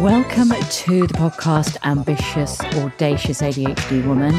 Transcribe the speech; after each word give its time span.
Welcome 0.00 0.50
to 0.50 1.06
the 1.06 1.14
podcast 1.14 1.78
Ambitious, 1.82 2.60
Audacious 2.60 3.40
ADHD 3.40 4.06
Woman. 4.06 4.34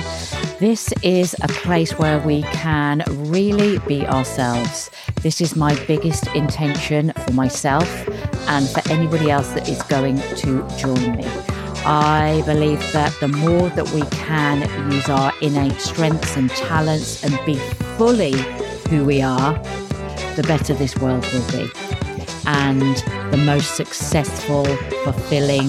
This 0.60 0.94
is 1.02 1.36
a 1.42 1.48
place 1.48 1.98
where 1.98 2.20
we 2.20 2.44
can 2.44 3.04
really 3.08 3.80
be 3.80 4.06
ourselves. 4.06 4.92
This 5.24 5.42
is 5.42 5.56
my 5.56 5.74
biggest 5.86 6.28
intention 6.36 7.12
for 7.26 7.34
myself 7.34 7.90
and 8.48 8.70
for 8.70 8.88
anybody 8.92 9.32
else 9.32 9.50
that 9.54 9.68
is 9.68 9.82
going 9.84 10.20
to 10.36 10.68
join 10.78 11.16
me. 11.16 11.26
I 11.86 12.44
believe 12.46 12.80
that 12.94 13.12
the 13.20 13.28
more 13.28 13.70
that 13.70 13.90
we 13.90 14.02
can 14.16 14.62
use 14.92 15.10
our 15.10 15.34
innate 15.42 15.82
strengths 15.82 16.38
and 16.38 16.52
talents 16.52 17.24
and 17.24 17.34
be 17.48 17.56
fully 17.98 18.34
who 18.90 19.04
we 19.06 19.24
are, 19.24 19.54
the 20.36 20.46
better 20.48 20.76
this 20.76 20.96
world 20.98 21.26
will 21.34 21.52
be 21.52 21.97
and 22.48 22.96
the 23.32 23.38
most 23.38 23.76
successful, 23.76 24.66
fulfilling 25.04 25.68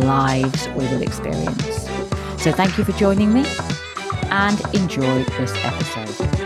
lives 0.00 0.68
we 0.70 0.84
will 0.88 1.02
experience. 1.02 1.88
So, 2.42 2.52
thank 2.52 2.76
you 2.76 2.84
for 2.84 2.92
joining 2.92 3.32
me 3.32 3.44
and 4.30 4.60
enjoy 4.74 5.24
this 5.24 5.54
episode. 5.64 6.36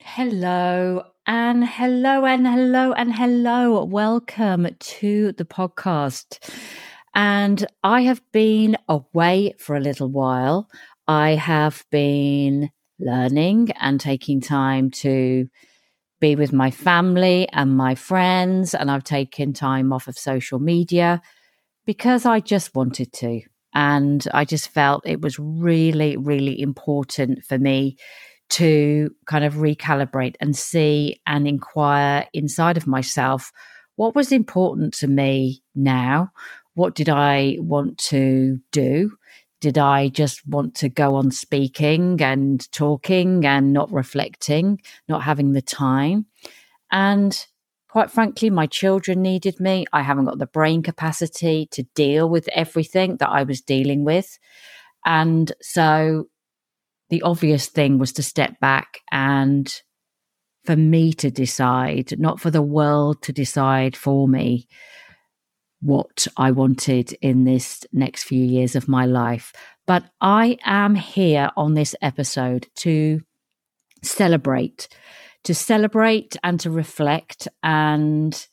Hello 0.00 1.04
and 1.26 1.62
hello 1.68 2.24
and 2.24 2.46
hello 2.46 2.92
and 2.92 3.14
hello. 3.14 3.84
Welcome 3.84 4.66
to 4.78 5.32
the 5.32 5.44
podcast. 5.44 6.38
And 7.14 7.66
I 7.84 8.02
have 8.02 8.22
been 8.32 8.76
away 8.88 9.54
for 9.58 9.76
a 9.76 9.80
little 9.80 10.08
while. 10.08 10.70
I 11.08 11.30
have 11.34 11.84
been 11.90 12.70
learning 12.98 13.70
and 13.78 14.00
taking 14.00 14.40
time 14.40 14.90
to 14.90 15.48
be 16.20 16.34
with 16.34 16.52
my 16.52 16.70
family 16.70 17.48
and 17.52 17.76
my 17.76 17.94
friends. 17.94 18.74
And 18.74 18.90
I've 18.90 19.04
taken 19.04 19.52
time 19.52 19.92
off 19.92 20.08
of 20.08 20.18
social 20.18 20.58
media 20.58 21.20
because 21.84 22.24
I 22.26 22.40
just 22.40 22.74
wanted 22.74 23.12
to. 23.14 23.42
And 23.74 24.26
I 24.32 24.44
just 24.44 24.68
felt 24.68 25.06
it 25.06 25.20
was 25.20 25.38
really, 25.38 26.16
really 26.16 26.60
important 26.60 27.44
for 27.44 27.58
me 27.58 27.96
to 28.48 29.10
kind 29.26 29.44
of 29.44 29.54
recalibrate 29.54 30.36
and 30.40 30.56
see 30.56 31.20
and 31.26 31.46
inquire 31.46 32.26
inside 32.32 32.76
of 32.76 32.86
myself 32.86 33.52
what 33.96 34.14
was 34.14 34.30
important 34.30 34.92
to 34.94 35.08
me 35.08 35.62
now? 35.74 36.30
What 36.74 36.94
did 36.94 37.08
I 37.08 37.56
want 37.58 37.96
to 38.10 38.58
do? 38.70 39.12
Did 39.60 39.78
I 39.78 40.08
just 40.08 40.46
want 40.46 40.74
to 40.76 40.88
go 40.88 41.14
on 41.14 41.30
speaking 41.30 42.20
and 42.20 42.70
talking 42.72 43.46
and 43.46 43.72
not 43.72 43.90
reflecting, 43.90 44.80
not 45.08 45.22
having 45.22 45.52
the 45.52 45.62
time? 45.62 46.26
And 46.92 47.46
quite 47.88 48.10
frankly, 48.10 48.50
my 48.50 48.66
children 48.66 49.22
needed 49.22 49.58
me. 49.58 49.86
I 49.92 50.02
haven't 50.02 50.26
got 50.26 50.38
the 50.38 50.46
brain 50.46 50.82
capacity 50.82 51.66
to 51.72 51.82
deal 51.94 52.28
with 52.28 52.48
everything 52.52 53.16
that 53.16 53.30
I 53.30 53.44
was 53.44 53.62
dealing 53.62 54.04
with. 54.04 54.38
And 55.06 55.50
so 55.62 56.26
the 57.08 57.22
obvious 57.22 57.68
thing 57.68 57.98
was 57.98 58.12
to 58.14 58.22
step 58.22 58.60
back 58.60 59.00
and 59.10 59.72
for 60.64 60.76
me 60.76 61.12
to 61.14 61.30
decide, 61.30 62.18
not 62.18 62.40
for 62.40 62.50
the 62.50 62.60
world 62.60 63.22
to 63.22 63.32
decide 63.32 63.96
for 63.96 64.28
me 64.28 64.66
what 65.80 66.26
I 66.36 66.50
wanted 66.50 67.12
in 67.20 67.44
this 67.44 67.84
next 67.92 68.24
few 68.24 68.44
years 68.44 68.76
of 68.76 68.88
my 68.88 69.06
life. 69.06 69.52
But 69.86 70.04
I 70.20 70.58
am 70.64 70.94
here 70.94 71.50
on 71.56 71.74
this 71.74 71.94
episode 72.02 72.66
to 72.76 73.20
celebrate, 74.02 74.88
to 75.44 75.54
celebrate 75.54 76.36
and 76.42 76.58
to 76.60 76.70
reflect 76.70 77.48
and 77.62 78.46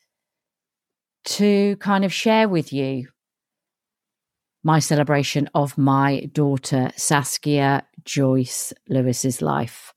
to 1.25 1.77
kind 1.77 2.05
of 2.05 2.13
share 2.13 2.49
with 2.49 2.73
you 2.73 3.07
my 4.63 4.79
celebration 4.79 5.49
of 5.53 5.77
my 5.77 6.29
daughter, 6.31 6.91
Saskia 6.95 7.85
Joyce 8.05 8.73
Lewis's 8.87 9.41
life. 9.41 9.93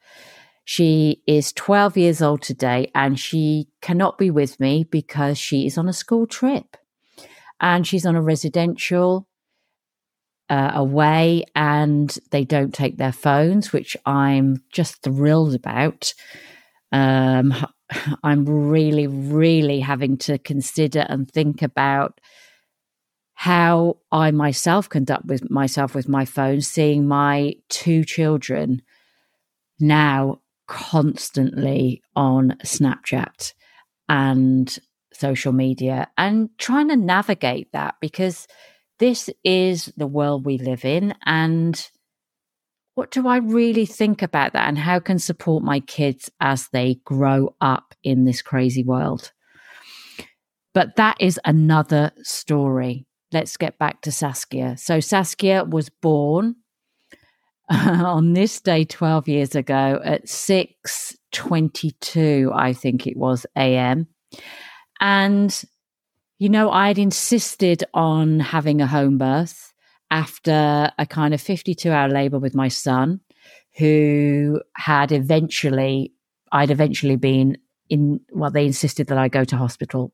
She 0.64 1.22
is 1.28 1.52
12 1.52 1.96
years 1.96 2.22
old 2.22 2.42
today 2.42 2.90
and 2.92 3.18
she 3.18 3.68
cannot 3.80 4.18
be 4.18 4.30
with 4.32 4.58
me 4.58 4.82
because 4.82 5.38
she 5.38 5.66
is 5.66 5.78
on 5.78 5.88
a 5.88 5.92
school 5.92 6.26
trip 6.26 6.76
and 7.60 7.86
she's 7.86 8.06
on 8.06 8.16
a 8.16 8.22
residential 8.22 9.28
uh, 10.48 10.72
away 10.74 11.44
and 11.54 12.18
they 12.30 12.44
don't 12.44 12.74
take 12.74 12.96
their 12.96 13.12
phones, 13.12 13.72
which 13.72 13.96
I'm 14.06 14.62
just 14.72 15.02
thrilled 15.02 15.54
about. 15.54 16.12
Um, 16.92 17.54
I'm 18.22 18.44
really, 18.46 19.06
really 19.06 19.80
having 19.80 20.18
to 20.18 20.38
consider 20.38 21.06
and 21.08 21.30
think 21.30 21.62
about 21.62 22.20
how 23.34 23.98
I 24.10 24.30
myself 24.30 24.88
conduct 24.88 25.26
with 25.26 25.50
myself 25.50 25.94
with 25.94 26.08
my 26.08 26.24
phone, 26.24 26.62
seeing 26.62 27.06
my 27.06 27.54
two 27.68 28.02
children 28.02 28.80
now 29.78 30.40
constantly 30.66 32.02
on 32.16 32.56
Snapchat 32.64 33.52
and 34.08 34.78
social 35.18 35.52
media 35.52 36.08
and 36.16 36.48
trying 36.58 36.88
to 36.88 36.96
navigate 36.96 37.72
that 37.72 37.96
because 38.00 38.46
this 38.98 39.28
is 39.44 39.92
the 39.96 40.06
world 40.06 40.46
we 40.46 40.58
live 40.58 40.84
in 40.84 41.14
and 41.24 41.90
what 42.94 43.10
do 43.10 43.26
I 43.28 43.36
really 43.36 43.84
think 43.84 44.22
about 44.22 44.54
that 44.54 44.68
and 44.68 44.78
how 44.78 45.00
can 45.00 45.18
support 45.18 45.62
my 45.62 45.80
kids 45.80 46.30
as 46.40 46.68
they 46.72 46.94
grow 47.04 47.54
up 47.60 47.94
in 48.02 48.24
this 48.24 48.40
crazy 48.40 48.82
world? 48.82 49.32
But 50.72 50.96
that 50.96 51.18
is 51.20 51.38
another 51.44 52.12
story. 52.22 53.04
Let's 53.32 53.58
get 53.58 53.78
back 53.78 54.00
to 54.02 54.10
Saskia. 54.10 54.76
So 54.78 55.00
Saskia 55.00 55.64
was 55.64 55.90
born 55.90 56.56
on 57.68 58.32
this 58.32 58.62
day 58.62 58.84
12 58.84 59.28
years 59.28 59.54
ago 59.54 60.00
at 60.04 60.26
6:22 60.26 62.50
I 62.54 62.72
think 62.72 63.06
it 63.06 63.16
was 63.16 63.46
am 63.56 64.08
and, 65.00 65.64
you 66.38 66.48
know, 66.48 66.70
I'd 66.70 66.98
insisted 66.98 67.84
on 67.94 68.40
having 68.40 68.80
a 68.80 68.86
home 68.86 69.18
birth 69.18 69.72
after 70.10 70.90
a 70.98 71.06
kind 71.06 71.34
of 71.34 71.40
52 71.40 71.90
hour 71.90 72.08
labor 72.08 72.38
with 72.38 72.54
my 72.54 72.68
son, 72.68 73.20
who 73.78 74.60
had 74.76 75.12
eventually, 75.12 76.12
I'd 76.52 76.70
eventually 76.70 77.16
been 77.16 77.58
in, 77.88 78.20
well, 78.30 78.50
they 78.50 78.66
insisted 78.66 79.08
that 79.08 79.18
I 79.18 79.28
go 79.28 79.44
to 79.44 79.56
hospital. 79.56 80.12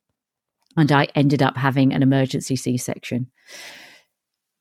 And 0.76 0.90
I 0.90 1.08
ended 1.14 1.42
up 1.42 1.56
having 1.56 1.92
an 1.92 2.02
emergency 2.02 2.56
C 2.56 2.78
section. 2.78 3.30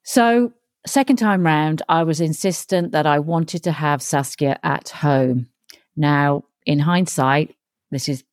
So, 0.03 0.51
second 0.85 1.17
time 1.17 1.45
round, 1.45 1.81
I 1.87 2.03
was 2.03 2.19
insistent 2.19 2.91
that 2.91 3.05
I 3.05 3.19
wanted 3.19 3.63
to 3.63 3.71
have 3.71 4.01
Saskia 4.01 4.59
at 4.61 4.89
home. 4.89 5.47
Now, 5.95 6.43
in 6.65 6.79
hindsight, 6.79 7.55
this 7.91 8.09
is 8.09 8.23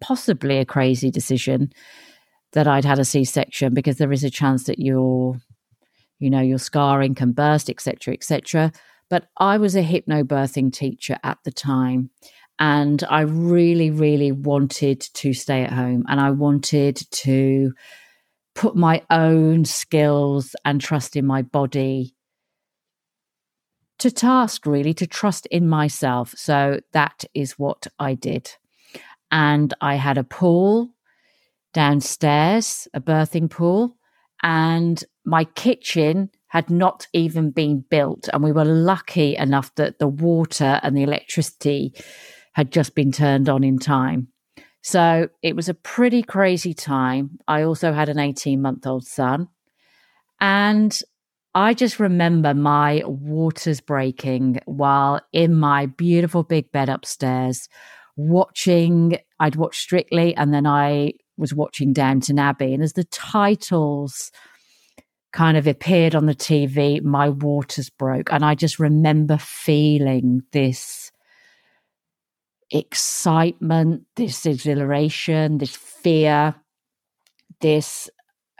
possibly 0.00 0.58
a 0.58 0.64
crazy 0.64 1.10
decision 1.10 1.72
that 2.52 2.66
I'd 2.66 2.84
had 2.84 2.98
a 2.98 3.04
C-section 3.04 3.74
because 3.74 3.96
there 3.96 4.12
is 4.12 4.24
a 4.24 4.30
chance 4.30 4.64
that 4.64 4.78
your, 4.78 5.36
you 6.18 6.30
know, 6.30 6.40
your 6.40 6.58
scarring 6.58 7.14
can 7.14 7.32
burst, 7.32 7.68
etc., 7.68 8.14
etc. 8.14 8.72
But 9.10 9.28
I 9.38 9.58
was 9.58 9.76
a 9.76 9.82
hypnobirthing 9.82 10.72
teacher 10.72 11.18
at 11.22 11.38
the 11.44 11.52
time, 11.52 12.10
and 12.58 13.04
I 13.08 13.20
really, 13.20 13.90
really 13.90 14.32
wanted 14.32 15.00
to 15.00 15.32
stay 15.32 15.62
at 15.62 15.72
home, 15.72 16.04
and 16.08 16.20
I 16.20 16.30
wanted 16.30 16.96
to 17.10 17.72
put 18.54 18.74
my 18.74 19.02
own 19.10 19.64
skills 19.64 20.56
and 20.64 20.80
trust 20.80 21.16
in 21.16 21.24
my 21.26 21.42
body 21.42 22.14
to 23.98 24.10
task, 24.10 24.66
really, 24.66 24.94
to 24.94 25.06
trust 25.06 25.46
in 25.46 25.68
myself. 25.68 26.34
So 26.36 26.80
that 26.92 27.24
is 27.34 27.52
what 27.52 27.86
I 27.98 28.14
did 28.14 28.50
and 29.30 29.72
I 29.80 29.94
had 29.96 30.18
a 30.18 30.24
pool 30.24 30.90
downstairs, 31.74 32.88
a 32.94 33.00
birthing 33.00 33.50
pool, 33.50 33.96
and 34.42 35.02
my 35.24 35.44
kitchen 35.44 36.30
had 36.48 36.70
not 36.70 37.06
even 37.12 37.50
been 37.50 37.84
built. 37.90 38.28
And 38.32 38.42
we 38.42 38.52
were 38.52 38.64
lucky 38.64 39.36
enough 39.36 39.74
that 39.74 39.98
the 39.98 40.08
water 40.08 40.80
and 40.82 40.96
the 40.96 41.02
electricity 41.02 41.94
had 42.54 42.72
just 42.72 42.94
been 42.94 43.12
turned 43.12 43.48
on 43.48 43.62
in 43.62 43.78
time. 43.78 44.28
So 44.82 45.28
it 45.42 45.54
was 45.54 45.68
a 45.68 45.74
pretty 45.74 46.22
crazy 46.22 46.72
time. 46.72 47.38
I 47.46 47.62
also 47.62 47.92
had 47.92 48.08
an 48.08 48.18
18 48.18 48.62
month 48.62 48.86
old 48.86 49.06
son. 49.06 49.48
And 50.40 50.98
I 51.54 51.74
just 51.74 51.98
remember 51.98 52.54
my 52.54 53.02
waters 53.04 53.80
breaking 53.80 54.60
while 54.64 55.20
in 55.32 55.54
my 55.54 55.86
beautiful 55.86 56.42
big 56.42 56.70
bed 56.72 56.88
upstairs 56.88 57.68
watching, 58.18 59.18
I'd 59.40 59.56
watched 59.56 59.80
Strictly 59.80 60.34
and 60.36 60.52
then 60.52 60.66
I 60.66 61.12
was 61.38 61.54
watching 61.54 61.92
Downton 61.92 62.38
Abbey. 62.38 62.74
And 62.74 62.82
as 62.82 62.92
the 62.92 63.04
titles 63.04 64.30
kind 65.32 65.56
of 65.56 65.66
appeared 65.66 66.14
on 66.14 66.26
the 66.26 66.34
TV, 66.34 67.02
my 67.02 67.28
waters 67.30 67.88
broke. 67.88 68.30
And 68.32 68.44
I 68.44 68.54
just 68.54 68.78
remember 68.78 69.38
feeling 69.38 70.42
this 70.52 71.12
excitement, 72.70 74.02
this 74.16 74.44
exhilaration, 74.44 75.58
this 75.58 75.76
fear, 75.76 76.54
this 77.60 78.10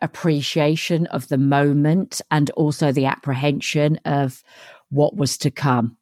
appreciation 0.00 1.06
of 1.08 1.28
the 1.28 1.38
moment, 1.38 2.20
and 2.30 2.48
also 2.50 2.92
the 2.92 3.06
apprehension 3.06 3.98
of 4.04 4.42
what 4.90 5.16
was 5.16 5.36
to 5.38 5.50
come. 5.50 5.96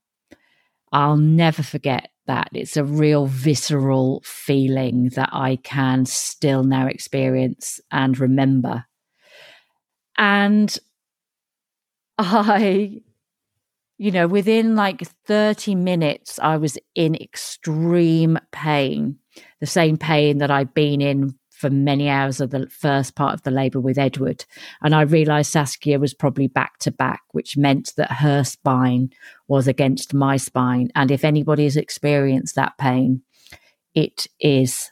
I'll 0.92 1.16
never 1.16 1.62
forget 1.62 2.10
that. 2.26 2.48
It's 2.52 2.76
a 2.76 2.84
real 2.84 3.26
visceral 3.26 4.22
feeling 4.24 5.10
that 5.16 5.30
I 5.32 5.56
can 5.56 6.06
still 6.06 6.64
now 6.64 6.86
experience 6.86 7.80
and 7.90 8.18
remember. 8.18 8.84
And 10.18 10.76
I 12.18 13.02
you 13.98 14.10
know, 14.10 14.26
within 14.26 14.76
like 14.76 15.02
30 15.26 15.74
minutes, 15.74 16.38
I 16.38 16.58
was 16.58 16.78
in 16.94 17.14
extreme 17.14 18.38
pain, 18.52 19.16
the 19.60 19.66
same 19.66 19.96
pain 19.96 20.38
that 20.38 20.50
I'd 20.50 20.74
been 20.74 21.00
in 21.00 21.34
for 21.56 21.70
many 21.70 22.08
hours 22.08 22.40
of 22.40 22.50
the 22.50 22.68
first 22.68 23.14
part 23.14 23.32
of 23.32 23.42
the 23.42 23.50
labour 23.50 23.80
with 23.80 23.98
Edward. 23.98 24.44
And 24.82 24.94
I 24.94 25.02
realised 25.02 25.50
Saskia 25.50 25.98
was 25.98 26.12
probably 26.12 26.48
back 26.48 26.78
to 26.80 26.90
back, 26.90 27.22
which 27.32 27.56
meant 27.56 27.94
that 27.96 28.12
her 28.12 28.44
spine 28.44 29.10
was 29.48 29.66
against 29.66 30.12
my 30.12 30.36
spine. 30.36 30.90
And 30.94 31.10
if 31.10 31.24
anybody 31.24 31.64
has 31.64 31.76
experienced 31.76 32.56
that 32.56 32.76
pain, 32.78 33.22
it 33.94 34.26
is 34.38 34.90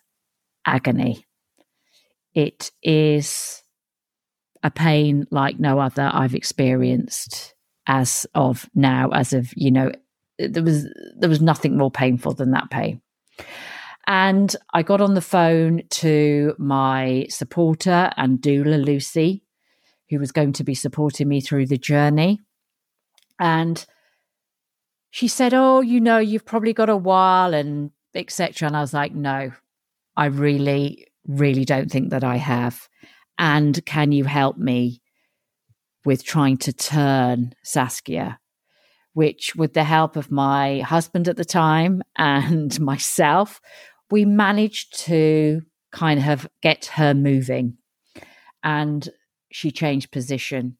agony. 0.66 1.26
It 2.34 2.70
is 2.82 3.62
a 4.62 4.70
pain 4.70 5.26
like 5.30 5.60
no 5.60 5.78
other 5.78 6.10
I've 6.12 6.34
experienced 6.34 7.54
as 7.86 8.26
of 8.34 8.68
now, 8.74 9.10
as 9.10 9.34
of, 9.34 9.52
you 9.54 9.70
know, 9.70 9.92
there 10.38 10.62
was 10.62 10.88
there 11.16 11.28
was 11.28 11.42
nothing 11.42 11.76
more 11.76 11.90
painful 11.90 12.32
than 12.32 12.52
that 12.52 12.70
pain. 12.70 13.02
And 14.06 14.54
I 14.72 14.82
got 14.82 15.00
on 15.00 15.14
the 15.14 15.20
phone 15.20 15.82
to 15.90 16.54
my 16.58 17.26
supporter 17.30 18.10
and 18.16 18.38
doula, 18.40 18.84
Lucy, 18.84 19.42
who 20.10 20.18
was 20.18 20.32
going 20.32 20.52
to 20.54 20.64
be 20.64 20.74
supporting 20.74 21.28
me 21.28 21.40
through 21.40 21.66
the 21.66 21.78
journey. 21.78 22.40
And 23.40 23.84
she 25.10 25.28
said, 25.28 25.54
Oh, 25.54 25.80
you 25.80 26.00
know, 26.00 26.18
you've 26.18 26.44
probably 26.44 26.72
got 26.72 26.90
a 26.90 26.96
while 26.96 27.54
and 27.54 27.90
etc. 28.14 28.66
And 28.66 28.76
I 28.76 28.80
was 28.80 28.92
like, 28.92 29.14
No, 29.14 29.52
I 30.16 30.26
really, 30.26 31.06
really 31.26 31.64
don't 31.64 31.90
think 31.90 32.10
that 32.10 32.24
I 32.24 32.36
have. 32.36 32.88
And 33.38 33.84
can 33.86 34.12
you 34.12 34.24
help 34.24 34.56
me 34.58 35.00
with 36.04 36.24
trying 36.24 36.58
to 36.58 36.72
turn 36.72 37.54
Saskia, 37.62 38.38
which, 39.14 39.56
with 39.56 39.72
the 39.72 39.84
help 39.84 40.16
of 40.16 40.30
my 40.30 40.80
husband 40.80 41.28
at 41.28 41.36
the 41.36 41.44
time 41.44 42.02
and 42.16 42.78
myself, 42.80 43.60
we 44.10 44.24
managed 44.24 44.98
to 45.04 45.62
kind 45.92 46.24
of 46.28 46.48
get 46.62 46.86
her 46.86 47.14
moving. 47.14 47.76
And 48.62 49.08
she 49.50 49.70
changed 49.70 50.10
position. 50.10 50.76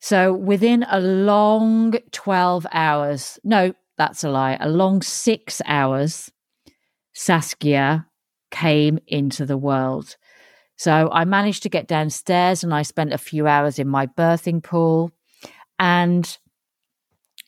So 0.00 0.32
within 0.32 0.84
a 0.90 1.00
long 1.00 1.94
12 2.10 2.66
hours, 2.72 3.38
no, 3.44 3.72
that's 3.96 4.24
a 4.24 4.30
lie, 4.30 4.58
a 4.60 4.68
long 4.68 5.00
six 5.00 5.62
hours, 5.64 6.32
Saskia 7.12 8.06
came 8.50 8.98
into 9.06 9.46
the 9.46 9.56
world. 9.56 10.16
So 10.76 11.08
I 11.12 11.24
managed 11.24 11.62
to 11.62 11.68
get 11.68 11.86
downstairs 11.86 12.64
and 12.64 12.74
I 12.74 12.82
spent 12.82 13.12
a 13.12 13.18
few 13.18 13.46
hours 13.46 13.78
in 13.78 13.86
my 13.86 14.06
birthing 14.06 14.62
pool. 14.62 15.12
And 15.78 16.36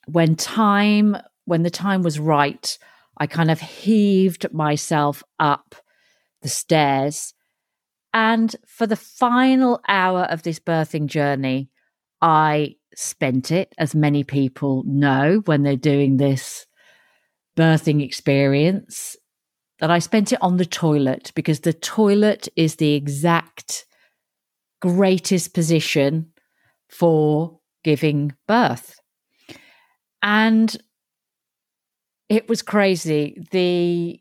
when 0.07 0.37
time, 0.37 1.17
when 1.47 1.65
the 1.65 1.71
time 1.71 2.03
was 2.03 2.21
right, 2.21 2.79
I 3.17 3.27
kind 3.27 3.51
of 3.51 3.61
heaved 3.61 4.53
myself 4.53 5.23
up 5.39 5.75
the 6.43 6.49
stairs. 6.49 7.35
And 8.13 8.55
for 8.67 8.87
the 8.87 8.97
final 8.97 9.81
hour 9.89 10.23
of 10.25 10.43
this 10.43 10.61
birthing 10.61 11.07
journey, 11.07 11.71
I 12.21 12.77
spent 12.95 13.51
it, 13.51 13.75
as 13.79 13.95
many 13.95 14.25
people 14.25 14.83
know 14.87 15.43
when 15.47 15.63
they're 15.63 15.77
doing 15.77 16.17
this 16.17 16.67
birthing 17.57 18.03
experience, 18.05 19.17
that 19.81 19.91
I 19.91 19.99
spent 19.99 20.33
it 20.33 20.39
on 20.41 20.57
the 20.57 20.65
toilet 20.65 21.33
because 21.35 21.61
the 21.61 21.73
toilet 21.73 22.49
is 22.57 22.77
the 22.77 22.95
exact 22.95 23.87
greatest 24.81 25.55
position 25.55 26.33
for 26.89 27.59
giving 27.83 28.33
birth. 28.47 28.95
And 30.23 30.77
it 32.29 32.49
was 32.49 32.63
crazy. 32.63 33.39
The 33.51 34.21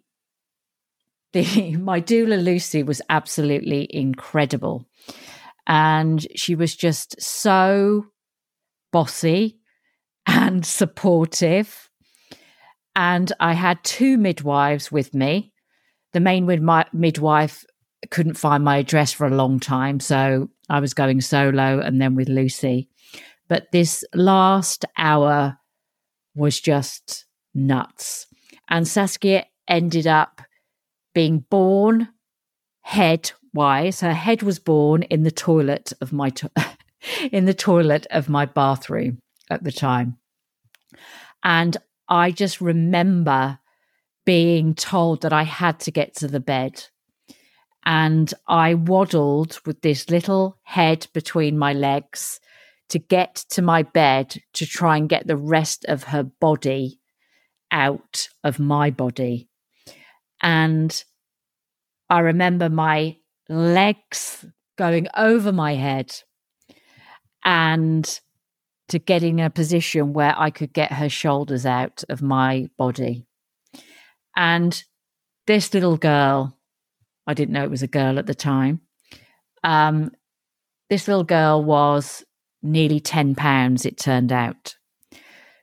the 1.33 1.75
my 1.77 2.01
doula 2.01 2.41
Lucy 2.44 2.83
was 2.83 3.01
absolutely 3.09 3.88
incredible. 3.89 4.85
And 5.65 6.25
she 6.35 6.55
was 6.55 6.75
just 6.75 7.21
so 7.21 8.07
bossy 8.91 9.59
and 10.27 10.65
supportive. 10.81 11.89
And 12.95 13.31
I 13.39 13.53
had 13.53 13.83
two 13.83 14.17
midwives 14.17 14.91
with 14.91 15.13
me 15.15 15.53
the 16.13 16.19
main 16.19 16.45
midwife 16.94 17.65
couldn't 18.11 18.35
find 18.35 18.63
my 18.63 18.77
address 18.77 19.11
for 19.11 19.25
a 19.27 19.35
long 19.35 19.59
time. 19.59 19.99
So 19.99 20.49
I 20.69 20.79
was 20.79 20.94
going 20.94 21.21
solo 21.21 21.79
and 21.79 21.99
then 21.99 22.15
with 22.15 22.29
Lucy. 22.29 22.89
But 23.49 23.71
this 23.71 24.03
last 24.13 24.85
hour 24.97 25.57
was 26.35 26.59
just 26.59 27.25
nuts. 27.53 28.27
And 28.69 28.88
Saskia 28.88 29.45
ended 29.67 30.07
up 30.07 30.41
being 31.13 31.39
born 31.50 32.09
head 32.81 33.31
wise. 33.53 34.01
Her 34.01 34.13
head 34.13 34.44
was 34.44 34.59
born 34.59 35.03
in 35.03 35.23
the 35.23 35.31
toilet 35.31 35.94
of 36.01 36.11
my 36.11 36.29
to- 36.31 36.51
in 37.31 37.45
the 37.45 37.53
toilet 37.53 38.07
of 38.11 38.29
my 38.29 38.45
bathroom 38.45 39.19
at 39.50 39.63
the 39.63 39.71
time. 39.71 40.17
And 41.44 41.77
I 42.07 42.31
just 42.31 42.61
remember 42.61 43.59
being 44.25 44.73
told 44.73 45.21
that 45.21 45.33
I 45.33 45.44
had 45.44 45.79
to 45.81 45.91
get 45.91 46.15
to 46.15 46.27
the 46.27 46.39
bed. 46.39 46.85
And 47.85 48.33
I 48.47 48.75
waddled 48.75 49.59
with 49.65 49.81
this 49.81 50.09
little 50.09 50.57
head 50.63 51.07
between 51.13 51.57
my 51.57 51.73
legs 51.73 52.39
to 52.89 52.99
get 52.99 53.35
to 53.49 53.61
my 53.61 53.83
bed 53.83 54.41
to 54.53 54.65
try 54.65 54.97
and 54.97 55.09
get 55.09 55.27
the 55.27 55.35
rest 55.35 55.83
of 55.85 56.03
her 56.06 56.23
body 56.23 57.01
out 57.73 58.30
of 58.44 58.59
my 58.59 58.92
body. 58.92 59.49
And 60.42 61.03
I 62.09 62.19
remember 62.19 62.69
my 62.69 63.18
legs 63.49 64.45
going 64.77 65.07
over 65.18 65.51
my 65.51 65.73
head 65.75 66.15
and 67.44 68.19
to 68.89 68.99
getting 68.99 69.39
in 69.39 69.45
a 69.45 69.49
position 69.49 70.13
where 70.13 70.35
I 70.37 70.51
could 70.51 70.71
get 70.71 70.94
her 70.94 71.09
shoulders 71.09 71.65
out 71.65 72.03
of 72.09 72.21
my 72.21 72.69
body. 72.77 73.25
And 74.35 74.81
this 75.47 75.73
little 75.73 75.97
girl, 75.97 76.57
I 77.25 77.33
didn't 77.33 77.53
know 77.53 77.63
it 77.63 77.71
was 77.71 77.83
a 77.83 77.87
girl 77.87 78.19
at 78.19 78.27
the 78.27 78.35
time. 78.35 78.81
Um, 79.63 80.11
this 80.89 81.07
little 81.07 81.23
girl 81.23 81.63
was 81.63 82.23
nearly 82.61 82.99
10 82.99 83.35
pounds, 83.35 83.85
it 83.85 83.97
turned 83.97 84.31
out. 84.31 84.75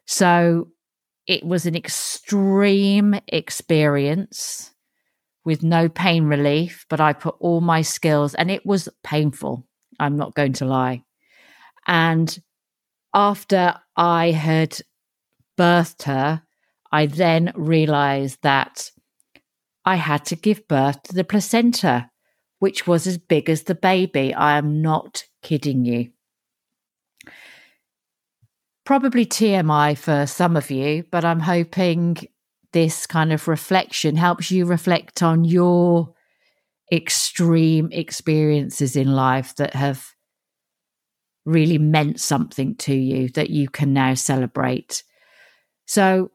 So 0.06 0.68
it 1.30 1.44
was 1.46 1.64
an 1.64 1.76
extreme 1.76 3.14
experience 3.28 4.72
with 5.44 5.62
no 5.62 5.88
pain 5.88 6.24
relief, 6.24 6.86
but 6.90 7.00
I 7.00 7.12
put 7.12 7.36
all 7.38 7.60
my 7.60 7.82
skills, 7.82 8.34
and 8.34 8.50
it 8.50 8.66
was 8.66 8.88
painful. 9.04 9.64
I'm 10.00 10.16
not 10.16 10.34
going 10.34 10.54
to 10.54 10.64
lie. 10.64 11.04
And 11.86 12.36
after 13.14 13.76
I 13.96 14.32
had 14.32 14.80
birthed 15.56 16.02
her, 16.02 16.42
I 16.90 17.06
then 17.06 17.52
realized 17.54 18.38
that 18.42 18.90
I 19.84 19.94
had 19.94 20.24
to 20.26 20.36
give 20.36 20.66
birth 20.66 21.00
to 21.04 21.14
the 21.14 21.22
placenta, 21.22 22.10
which 22.58 22.88
was 22.88 23.06
as 23.06 23.18
big 23.18 23.48
as 23.48 23.62
the 23.62 23.76
baby. 23.76 24.34
I 24.34 24.58
am 24.58 24.82
not 24.82 25.22
kidding 25.42 25.84
you. 25.84 26.10
Probably 28.90 29.24
TMI 29.24 29.96
for 29.96 30.26
some 30.26 30.56
of 30.56 30.68
you, 30.68 31.04
but 31.12 31.24
I'm 31.24 31.38
hoping 31.38 32.16
this 32.72 33.06
kind 33.06 33.32
of 33.32 33.46
reflection 33.46 34.16
helps 34.16 34.50
you 34.50 34.66
reflect 34.66 35.22
on 35.22 35.44
your 35.44 36.12
extreme 36.90 37.90
experiences 37.92 38.96
in 38.96 39.12
life 39.12 39.54
that 39.58 39.74
have 39.74 40.04
really 41.44 41.78
meant 41.78 42.18
something 42.18 42.74
to 42.78 42.92
you 42.92 43.28
that 43.28 43.48
you 43.48 43.68
can 43.68 43.92
now 43.92 44.14
celebrate. 44.14 45.04
So, 45.86 46.32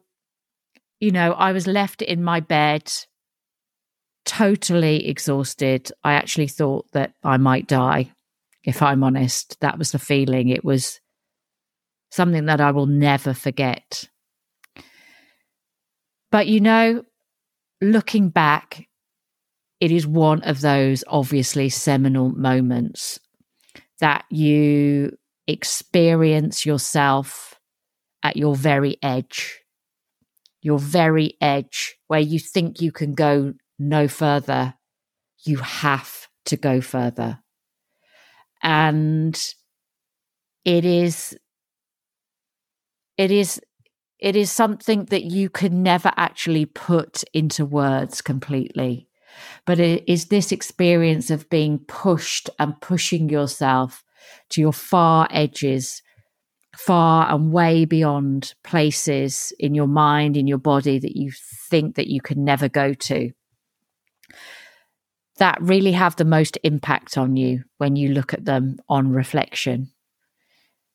you 0.98 1.10
know, 1.10 1.32
I 1.32 1.52
was 1.52 1.66
left 1.66 2.00
in 2.00 2.24
my 2.24 2.40
bed 2.40 2.90
totally 4.24 5.06
exhausted. 5.06 5.92
I 6.02 6.14
actually 6.14 6.48
thought 6.48 6.86
that 6.92 7.12
I 7.22 7.36
might 7.36 7.68
die, 7.68 8.12
if 8.64 8.80
I'm 8.80 9.04
honest. 9.04 9.60
That 9.60 9.76
was 9.76 9.92
the 9.92 9.98
feeling. 9.98 10.48
It 10.48 10.64
was 10.64 11.00
something 12.16 12.46
that 12.46 12.60
I 12.60 12.70
will 12.72 12.86
never 12.86 13.34
forget. 13.34 14.08
But 16.32 16.48
you 16.48 16.60
know, 16.60 17.04
looking 17.80 18.30
back, 18.30 18.88
it 19.80 19.92
is 19.92 20.06
one 20.06 20.42
of 20.42 20.60
those 20.60 21.04
obviously 21.06 21.68
seminal 21.68 22.30
moments 22.30 23.20
that 24.00 24.24
you 24.30 25.16
experience 25.46 26.66
yourself 26.66 27.54
at 28.22 28.36
your 28.36 28.56
very 28.56 28.96
edge, 29.02 29.60
your 30.62 30.78
very 30.78 31.36
edge 31.40 31.96
where 32.08 32.20
you 32.20 32.38
think 32.38 32.80
you 32.80 32.90
can 32.90 33.14
go 33.14 33.54
no 33.78 34.08
further. 34.08 34.74
You 35.44 35.58
have 35.58 36.28
to 36.46 36.56
go 36.56 36.80
further. 36.80 37.38
And 38.62 39.38
it 40.64 40.84
is, 40.84 41.36
it 43.16 43.30
is, 43.30 43.60
it 44.18 44.36
is 44.36 44.50
something 44.50 45.06
that 45.06 45.24
you 45.24 45.48
can 45.48 45.82
never 45.82 46.12
actually 46.16 46.66
put 46.66 47.24
into 47.32 47.64
words 47.64 48.20
completely. 48.20 49.08
But 49.64 49.80
it 49.80 50.04
is 50.06 50.26
this 50.26 50.52
experience 50.52 51.30
of 51.30 51.50
being 51.50 51.78
pushed 51.80 52.48
and 52.58 52.80
pushing 52.80 53.28
yourself 53.28 54.02
to 54.50 54.60
your 54.60 54.72
far 54.72 55.28
edges, 55.30 56.02
far 56.76 57.32
and 57.32 57.52
way 57.52 57.84
beyond 57.84 58.54
places 58.64 59.52
in 59.58 59.74
your 59.74 59.86
mind, 59.86 60.36
in 60.36 60.46
your 60.46 60.58
body 60.58 60.98
that 60.98 61.16
you 61.16 61.30
think 61.70 61.96
that 61.96 62.08
you 62.08 62.20
can 62.20 62.44
never 62.44 62.68
go 62.68 62.94
to. 62.94 63.30
That 65.38 65.58
really 65.60 65.92
have 65.92 66.16
the 66.16 66.24
most 66.24 66.58
impact 66.62 67.18
on 67.18 67.36
you 67.36 67.64
when 67.76 67.96
you 67.96 68.08
look 68.08 68.32
at 68.32 68.44
them 68.44 68.78
on 68.88 69.10
reflection. 69.10 69.92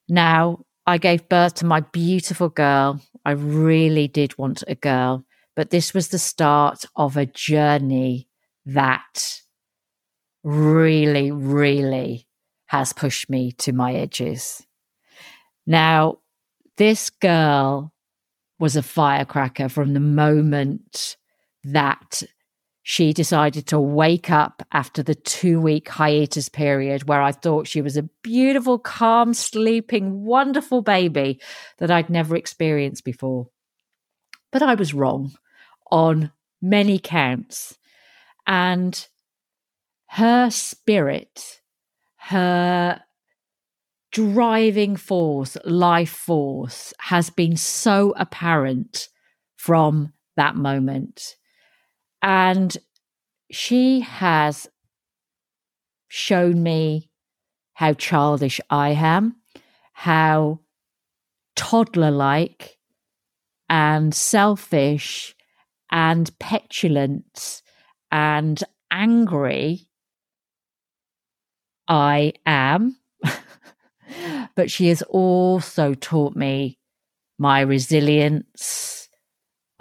Now, 0.09 0.65
I 0.85 0.97
gave 0.97 1.29
birth 1.29 1.55
to 1.55 1.65
my 1.65 1.81
beautiful 1.81 2.50
girl. 2.50 3.01
I 3.23 3.31
really 3.31 4.07
did 4.07 4.38
want 4.38 4.63
a 4.67 4.75
girl, 4.75 5.25
but 5.55 5.69
this 5.69 5.93
was 5.93 6.09
the 6.09 6.19
start 6.19 6.85
of 6.95 7.17
a 7.17 7.25
journey 7.25 8.27
that 8.65 9.41
really, 10.43 11.31
really 11.31 12.27
has 12.67 12.93
pushed 12.93 13.29
me 13.29 13.51
to 13.53 13.73
my 13.73 13.93
edges. 13.93 14.65
Now, 15.67 16.19
this 16.77 17.09
girl 17.09 17.93
was 18.59 18.75
a 18.75 18.83
firecracker 18.83 19.69
from 19.69 19.93
the 19.93 20.00
moment 20.00 21.17
that 21.63 22.23
she 22.91 23.13
decided 23.13 23.65
to 23.67 23.79
wake 23.79 24.29
up 24.29 24.62
after 24.74 25.01
the 25.01 25.15
two 25.15 25.62
week 25.62 25.88
hiatus 25.88 26.50
period 26.50 27.07
where 27.07 27.21
I 27.21 27.31
thought 27.31 27.65
she 27.65 27.81
was 27.81 27.95
a 27.95 28.10
beautiful, 28.21 28.77
calm, 28.77 29.33
sleeping, 29.33 30.25
wonderful 30.25 30.81
baby 30.81 31.39
that 31.77 31.89
I'd 31.89 32.10
never 32.10 32.36
experienced 32.36 33.05
before. 33.05 33.48
But 34.51 34.62
I 34.62 34.75
was 34.75 34.93
wrong 34.93 35.31
on 35.89 36.33
many 36.62 37.00
counts. 37.00 37.77
And 38.45 39.07
her 40.07 40.50
spirit 40.50 41.62
her 42.17 43.01
driving 44.12 44.98
force, 44.98 45.55
life 45.63 46.12
force, 46.12 46.93
has 47.00 47.29
been 47.29 47.55
so 47.55 48.13
apparent 48.17 49.07
from 49.55 50.12
that 50.36 50.57
moment. 50.57 51.38
And 52.21 52.77
she 53.51 54.01
has 54.01 54.67
shown 56.07 56.61
me 56.61 57.09
how 57.73 57.93
childish 57.93 58.59
I 58.69 58.89
am, 58.89 59.37
how 59.93 60.59
toddler 61.55 62.11
like 62.11 62.77
and 63.69 64.13
selfish 64.13 65.35
and 65.91 66.37
petulant 66.39 67.61
and 68.11 68.63
angry 68.91 69.87
I 71.87 72.33
am. 72.45 72.97
but 74.55 74.69
she 74.71 74.87
has 74.87 75.01
also 75.03 75.93
taught 75.93 76.35
me 76.35 76.79
my 77.37 77.61
resilience. 77.61 79.00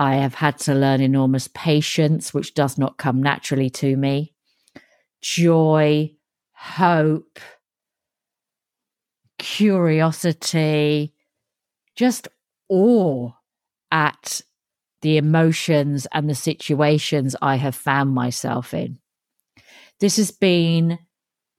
I 0.00 0.16
have 0.16 0.32
had 0.32 0.56
to 0.60 0.74
learn 0.74 1.02
enormous 1.02 1.46
patience, 1.52 2.32
which 2.32 2.54
does 2.54 2.78
not 2.78 2.96
come 2.96 3.22
naturally 3.22 3.68
to 3.68 3.98
me, 3.98 4.32
joy, 5.20 6.16
hope, 6.54 7.38
curiosity, 9.38 11.12
just 11.96 12.28
awe 12.70 13.32
at 13.92 14.40
the 15.02 15.18
emotions 15.18 16.06
and 16.12 16.30
the 16.30 16.34
situations 16.34 17.36
I 17.42 17.56
have 17.56 17.74
found 17.74 18.14
myself 18.14 18.72
in. 18.72 19.00
This 20.00 20.16
has 20.16 20.30
been 20.30 20.98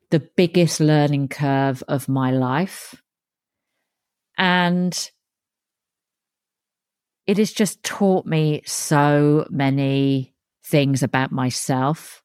the 0.10 0.19
biggest 0.19 0.79
learning 0.79 1.27
curve 1.27 1.83
of 1.88 2.10
my 2.10 2.31
life. 2.31 3.03
And 4.36 5.12
it 7.28 7.38
has 7.38 7.51
just 7.51 7.84
taught 7.84 8.25
me 8.25 8.62
so 8.66 9.46
many 9.50 10.34
things 10.66 11.04
about 11.04 11.32
myself 11.32 12.24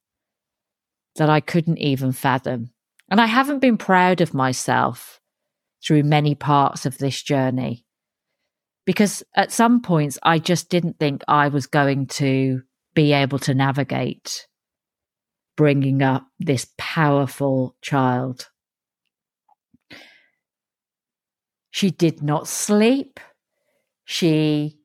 that 1.16 1.30
I 1.30 1.40
couldn't 1.40 1.78
even 1.78 2.12
fathom. 2.12 2.70
And 3.10 3.20
I 3.20 3.26
haven't 3.26 3.60
been 3.60 3.78
proud 3.78 4.20
of 4.20 4.34
myself 4.34 5.20
through 5.84 6.02
many 6.02 6.34
parts 6.34 6.86
of 6.86 6.98
this 6.98 7.22
journey 7.22 7.84
because 8.84 9.22
at 9.34 9.52
some 9.52 9.82
points 9.82 10.18
I 10.22 10.38
just 10.38 10.70
didn't 10.70 10.98
think 10.98 11.22
I 11.28 11.48
was 11.48 11.66
going 11.66 12.06
to 12.06 12.62
be 12.94 13.12
able 13.12 13.38
to 13.40 13.54
navigate 13.54 14.46
bringing 15.56 16.02
up 16.02 16.26
this 16.38 16.68
powerful 16.78 17.76
child. 17.80 18.48
She 21.70 21.90
did 21.90 22.22
not 22.22 22.48
sleep. 22.48 23.20
She 24.04 24.78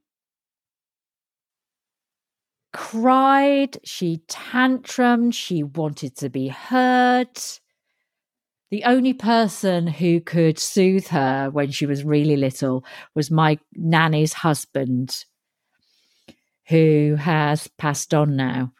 cried. 2.74 3.80
She 3.84 4.22
tantrumed. 4.28 5.34
She 5.34 5.64
wanted 5.64 6.16
to 6.18 6.30
be 6.30 6.48
heard. 6.48 7.40
The 8.70 8.86
only 8.86 9.14
person 9.14 9.88
who 9.88 10.22
could 10.22 10.58
soothe 10.58 11.08
her 11.08 11.50
when 11.50 11.72
she 11.72 11.86
was 11.86 12.06
really 12.06 12.38
little 12.38 12.86
was 13.14 13.30
my 13.30 13.60
nanny's 13.76 14.32
husband, 14.32 15.26
who 16.70 17.18
has 17.20 17.68
passed 17.78 18.14
on 18.14 18.38
now. 18.38 18.72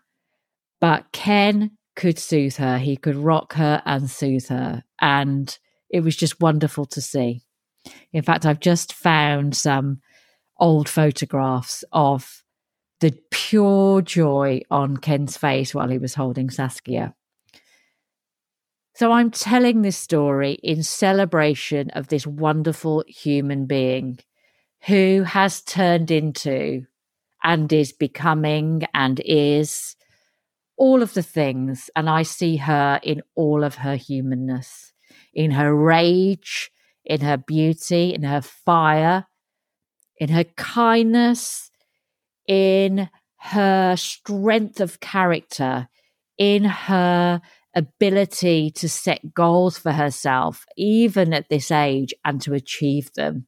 But 0.80 1.12
Ken 1.12 1.72
could 1.98 2.18
soothe 2.18 2.56
her. 2.56 2.78
He 2.78 2.96
could 2.96 3.18
rock 3.18 3.54
her 3.54 3.82
and 3.86 4.10
soothe 4.10 4.48
her. 4.48 4.84
And 5.00 5.58
it 5.90 6.02
was 6.02 6.16
just 6.16 6.40
wonderful 6.40 6.86
to 6.86 7.02
see. 7.02 7.42
In 8.14 8.24
fact, 8.24 8.46
I've 8.46 8.62
just 8.62 8.94
found 8.94 9.58
some 9.58 10.00
old 10.58 10.88
photographs 10.88 11.84
of 11.92 12.44
the 13.02 13.18
pure 13.32 14.02
joy 14.02 14.62
on 14.70 14.98
Ken's 14.98 15.36
face 15.36 15.76
while 15.76 15.90
he 15.90 15.98
was 15.98 16.14
holding 16.14 16.50
Saskia. 16.50 17.14
So 18.96 19.12
I'm 19.12 19.32
telling 19.32 19.82
this 19.82 19.98
story 19.98 20.54
in 20.62 20.84
celebration 20.84 21.90
of 21.92 22.08
this 22.08 22.28
wonderful 22.28 23.04
human 23.08 23.66
being 23.66 24.20
who 24.86 25.24
has 25.24 25.62
turned 25.62 26.12
into 26.12 26.86
and 27.44 27.74
is 27.74 27.92
becoming 27.92 28.84
and 28.94 29.20
is 29.26 29.96
all 30.78 31.02
of 31.02 31.16
the 31.16 31.24
things. 31.24 31.90
And 31.96 32.08
I 32.08 32.22
see 32.22 32.58
her 32.58 33.00
in 33.02 33.24
all 33.36 33.64
of 33.64 33.76
her 33.76 33.96
humanness, 33.96 34.94
in 35.34 35.52
her 35.52 35.76
rage, 35.76 36.70
in 37.04 37.22
her 37.22 37.38
beauty, 37.38 38.14
in 38.14 38.22
her 38.24 38.42
fire, 38.42 39.26
in 40.18 40.30
her 40.30 40.44
kindness, 40.44 41.71
in 42.48 43.10
her 43.38 43.96
strength 43.96 44.80
of 44.80 45.00
character, 45.00 45.88
in 46.38 46.64
her 46.64 47.42
ability 47.76 48.72
to 48.72 48.90
set 48.90 49.34
goals 49.34 49.78
for 49.78 49.92
herself, 49.92 50.66
even 50.78 51.34
at 51.34 51.50
this 51.50 51.72
age, 51.72 52.14
and 52.26 52.42
to 52.42 52.54
achieve 52.54 53.14
them. 53.14 53.48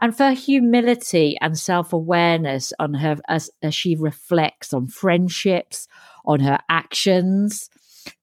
And 0.00 0.16
for 0.16 0.30
humility 0.32 1.36
and 1.40 1.56
self 1.56 1.92
awareness 1.92 2.72
on 2.78 2.94
her 2.94 3.18
as, 3.28 3.50
as 3.62 3.74
she 3.74 3.94
reflects 3.94 4.72
on 4.72 4.88
friendships, 4.88 5.86
on 6.24 6.40
her 6.40 6.58
actions 6.68 7.70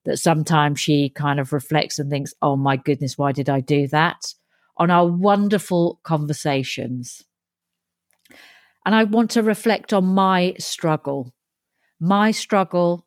that 0.04 0.18
sometimes 0.18 0.80
she 0.80 1.08
kind 1.08 1.40
of 1.40 1.52
reflects 1.52 1.98
and 1.98 2.10
thinks, 2.10 2.34
oh 2.42 2.56
my 2.56 2.76
goodness, 2.76 3.16
why 3.16 3.32
did 3.32 3.48
I 3.48 3.60
do 3.60 3.86
that? 3.88 4.34
On 4.76 4.90
our 4.90 5.06
wonderful 5.06 6.00
conversations. 6.02 7.24
And 8.84 8.94
I 8.94 9.04
want 9.04 9.30
to 9.32 9.42
reflect 9.42 9.92
on 9.92 10.04
my 10.06 10.54
struggle, 10.58 11.32
my 11.98 12.30
struggle, 12.30 13.06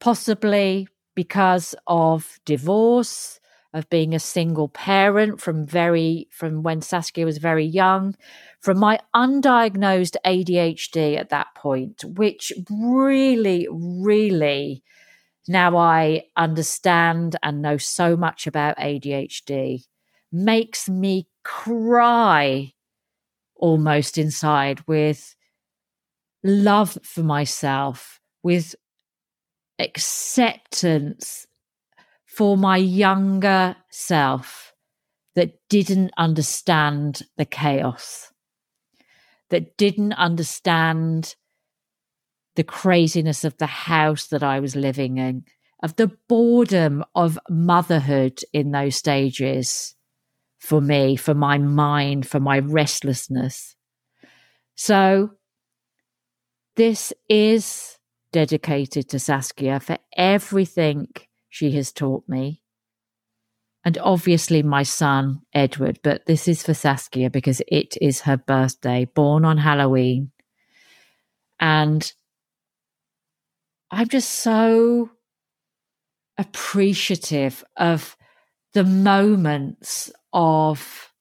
possibly 0.00 0.88
because 1.14 1.74
of 1.86 2.38
divorce 2.44 3.40
of 3.72 3.88
being 3.88 4.14
a 4.14 4.18
single 4.18 4.68
parent 4.68 5.40
from 5.40 5.64
very 5.64 6.28
from 6.32 6.62
when 6.62 6.82
Saskia 6.82 7.24
was 7.24 7.38
very 7.38 7.64
young, 7.64 8.16
from 8.60 8.78
my 8.78 8.98
undiagnosed 9.14 10.16
ADHD 10.26 11.16
at 11.16 11.30
that 11.30 11.48
point, 11.54 12.04
which 12.04 12.52
really, 12.68 13.68
really 13.70 14.82
now 15.48 15.76
I 15.76 16.24
understand 16.36 17.36
and 17.42 17.62
know 17.62 17.76
so 17.76 18.16
much 18.16 18.46
about 18.46 18.76
ADHD, 18.76 19.84
makes 20.32 20.88
me 20.88 21.28
cry 21.42 22.72
almost 23.60 24.18
inside 24.18 24.80
with 24.88 25.36
love 26.42 26.98
for 27.02 27.22
myself, 27.22 28.20
with 28.42 28.74
acceptance 29.78 31.46
for 32.26 32.56
my 32.56 32.76
younger 32.76 33.76
self 33.90 34.74
that 35.34 35.52
didn't 35.68 36.10
understand 36.16 37.22
the 37.36 37.44
chaos, 37.44 38.32
that 39.50 39.76
didn't 39.76 40.14
understand 40.14 41.34
the 42.56 42.64
craziness 42.64 43.44
of 43.44 43.56
the 43.58 43.66
house 43.66 44.26
that 44.26 44.42
I 44.42 44.60
was 44.60 44.74
living 44.74 45.18
in, 45.18 45.44
of 45.82 45.96
the 45.96 46.10
boredom 46.28 47.04
of 47.14 47.38
motherhood 47.48 48.40
in 48.52 48.72
those 48.72 48.96
stages 48.96 49.94
for 50.60 50.80
me, 50.80 51.16
for 51.16 51.34
my 51.34 51.58
mind, 51.58 52.28
for 52.28 52.38
my 52.38 52.60
restlessness. 52.60 53.74
So, 54.76 55.30
this 56.76 57.12
is 57.28 57.98
dedicated 58.32 59.08
to 59.08 59.18
Saskia 59.18 59.80
for 59.80 59.98
everything 60.16 61.08
she 61.48 61.72
has 61.72 61.92
taught 61.92 62.24
me. 62.28 62.62
And 63.84 63.96
obviously, 63.98 64.62
my 64.62 64.82
son, 64.82 65.40
Edward, 65.54 66.00
but 66.02 66.26
this 66.26 66.46
is 66.46 66.62
for 66.62 66.74
Saskia 66.74 67.30
because 67.30 67.62
it 67.66 67.96
is 68.00 68.20
her 68.22 68.36
birthday, 68.36 69.06
born 69.06 69.44
on 69.44 69.56
Halloween. 69.56 70.30
And 71.58 72.12
I'm 73.90 74.08
just 74.08 74.30
so 74.30 75.10
appreciative 76.36 77.64
of 77.76 78.16
the 78.72 78.84
moments 78.84 80.10
of 80.32 81.12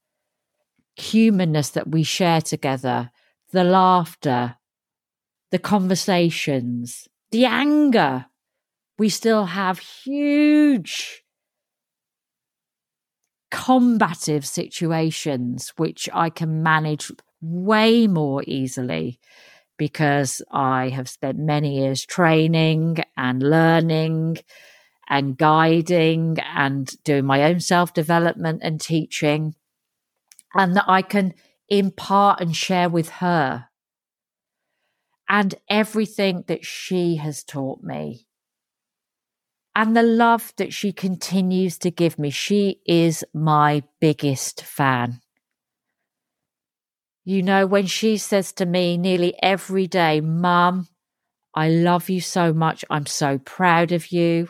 humanness 0.95 1.69
that 1.71 1.89
we 1.89 2.03
share 2.03 2.41
together, 2.41 3.11
the 3.51 3.63
laughter, 3.63 4.55
the 5.51 5.59
conversations, 5.59 7.07
the 7.31 7.45
anger. 7.45 8.25
We 8.97 9.09
still 9.09 9.45
have 9.45 9.79
huge 9.79 11.23
combative 13.49 14.45
situations 14.45 15.73
which 15.77 16.09
I 16.13 16.29
can 16.29 16.61
manage 16.61 17.11
way 17.41 18.07
more 18.07 18.43
easily 18.45 19.19
because 19.77 20.41
I 20.51 20.89
have 20.89 21.09
spent 21.09 21.39
many 21.39 21.79
years 21.79 22.05
training 22.05 22.97
and 23.17 23.41
learning 23.41 24.39
and 25.09 25.37
guiding 25.37 26.37
and 26.55 26.91
doing 27.03 27.25
my 27.25 27.43
own 27.43 27.59
self 27.59 27.93
development 27.93 28.61
and 28.63 28.79
teaching, 28.79 29.55
and 30.53 30.75
that 30.75 30.85
I 30.87 31.01
can 31.01 31.33
impart 31.67 32.41
and 32.41 32.55
share 32.55 32.89
with 32.89 33.09
her 33.09 33.65
and 35.27 35.55
everything 35.69 36.43
that 36.47 36.65
she 36.65 37.17
has 37.17 37.43
taught 37.43 37.83
me 37.83 38.27
and 39.79 39.95
the 39.95 40.03
love 40.03 40.51
that 40.57 40.73
she 40.73 40.91
continues 40.91 41.77
to 41.77 41.89
give 41.89 42.19
me. 42.19 42.29
She 42.29 42.81
is 42.85 43.23
my 43.33 43.83
biggest 44.01 44.61
fan. 44.61 45.21
You 47.23 47.43
know, 47.43 47.65
when 47.65 47.85
she 47.85 48.17
says 48.17 48.51
to 48.53 48.65
me 48.65 48.97
nearly 48.97 49.35
every 49.41 49.87
day, 49.87 50.19
Mum, 50.19 50.87
I 51.55 51.69
love 51.69 52.09
you 52.09 52.19
so 52.19 52.51
much. 52.51 52.83
I'm 52.89 53.05
so 53.05 53.37
proud 53.37 53.93
of 53.93 54.11
you. 54.11 54.49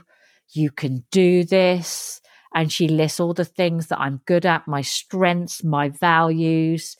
You 0.52 0.72
can 0.72 1.06
do 1.12 1.44
this. 1.44 2.22
And 2.54 2.72
she 2.72 2.88
lists 2.88 3.20
all 3.20 3.34
the 3.34 3.46
things 3.46 3.88
that 3.88 4.00
I'm 4.00 4.22
good 4.26 4.46
at, 4.46 4.68
my 4.68 4.82
strengths, 4.82 5.64
my 5.64 5.90
values. 5.90 6.98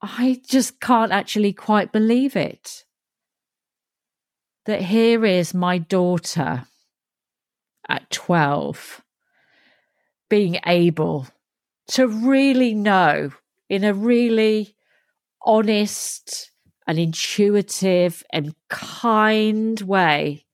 I 0.00 0.40
just 0.46 0.80
can't 0.80 1.10
actually 1.10 1.52
quite 1.52 1.90
believe 1.90 2.36
it. 2.36 2.84
That 4.66 4.82
here 4.82 5.24
is 5.24 5.52
my 5.52 5.78
daughter 5.78 6.66
at 7.88 8.10
12 8.10 9.02
being 10.28 10.60
able 10.66 11.26
to 11.88 12.06
really 12.06 12.74
know 12.74 13.32
in 13.68 13.82
a 13.82 13.94
really 13.94 14.76
honest 15.42 16.50
and 16.86 16.98
intuitive 16.98 18.22
and 18.30 18.54
kind 18.68 19.80
way 19.80 20.44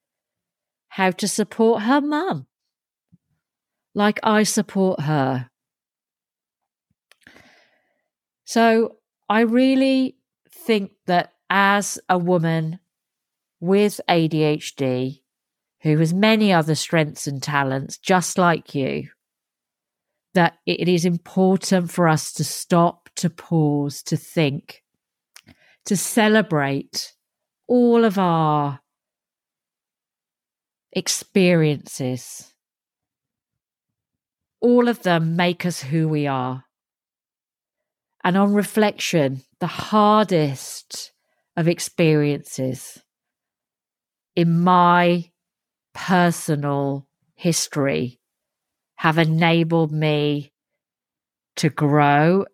how 0.94 1.10
to 1.10 1.26
support 1.26 1.82
her 1.82 2.00
mum 2.00 2.46
like 3.94 4.18
I 4.22 4.42
support 4.42 5.00
her. 5.00 5.48
So 8.44 8.96
I 9.28 9.40
really 9.40 10.16
think 10.50 10.92
that 11.06 11.32
as 11.48 11.98
a 12.08 12.18
woman 12.18 12.80
with 13.60 14.00
ADHD, 14.08 15.20
who 15.82 15.98
has 15.98 16.12
many 16.12 16.52
other 16.52 16.74
strengths 16.74 17.26
and 17.26 17.42
talents, 17.42 17.98
just 17.98 18.36
like 18.36 18.74
you, 18.74 19.08
that 20.34 20.58
it 20.66 20.88
is 20.88 21.04
important 21.04 21.90
for 21.90 22.08
us 22.08 22.32
to 22.34 22.44
stop, 22.44 23.08
to 23.16 23.30
pause, 23.30 24.02
to 24.02 24.16
think, 24.16 24.82
to 25.86 25.96
celebrate 25.96 27.14
all 27.68 28.04
of 28.04 28.18
our 28.18 28.80
experiences. 30.94 32.54
All 34.60 34.88
of 34.88 35.02
them 35.02 35.36
make 35.36 35.66
us 35.66 35.82
who 35.82 36.08
we 36.08 36.26
are. 36.26 36.64
And 38.22 38.38
on 38.38 38.54
reflection, 38.54 39.42
the 39.60 39.66
hardest 39.66 41.12
of 41.56 41.68
experiences 41.68 43.02
in 44.34 44.60
my 44.60 45.30
personal 45.92 47.06
history 47.34 48.18
have 48.96 49.18
enabled 49.18 49.92
me 49.92 50.52
to 51.56 51.68
grow, 51.68 52.46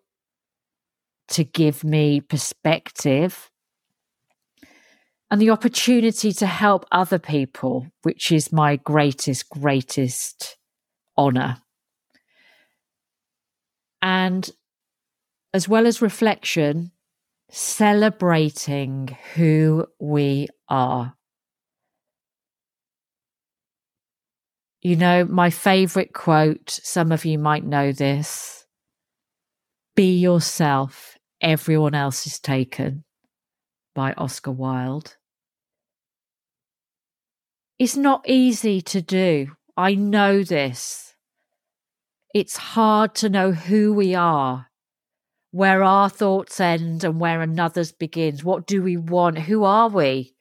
to 1.28 1.44
give 1.44 1.84
me 1.84 2.20
perspective, 2.20 3.49
and 5.30 5.40
the 5.40 5.50
opportunity 5.50 6.32
to 6.32 6.46
help 6.46 6.84
other 6.90 7.18
people, 7.18 7.86
which 8.02 8.32
is 8.32 8.52
my 8.52 8.76
greatest, 8.76 9.48
greatest 9.48 10.56
honor. 11.16 11.58
And 14.02 14.50
as 15.52 15.68
well 15.68 15.86
as 15.86 16.02
reflection, 16.02 16.90
celebrating 17.50 19.16
who 19.34 19.86
we 20.00 20.48
are. 20.68 21.14
You 24.82 24.96
know, 24.96 25.24
my 25.26 25.50
favorite 25.50 26.14
quote, 26.14 26.70
some 26.70 27.12
of 27.12 27.24
you 27.24 27.38
might 27.38 27.64
know 27.64 27.92
this 27.92 28.64
be 29.96 30.18
yourself, 30.18 31.18
everyone 31.42 31.94
else 31.94 32.26
is 32.26 32.38
taken 32.38 33.04
by 33.94 34.14
Oscar 34.14 34.52
Wilde. 34.52 35.16
It's 37.80 37.96
not 37.96 38.28
easy 38.28 38.82
to 38.82 39.00
do. 39.00 39.52
I 39.74 39.94
know 39.94 40.42
this. 40.44 41.14
It's 42.34 42.58
hard 42.58 43.14
to 43.16 43.30
know 43.30 43.52
who 43.52 43.94
we 43.94 44.14
are 44.14 44.66
where 45.50 45.82
our 45.82 46.10
thoughts 46.10 46.60
end 46.60 47.02
and 47.04 47.18
where 47.18 47.40
another's 47.40 47.90
begins. 47.90 48.44
What 48.44 48.66
do 48.66 48.82
we 48.82 48.98
want? 48.98 49.38
Who 49.38 49.64
are 49.64 49.88
we? 49.88 50.34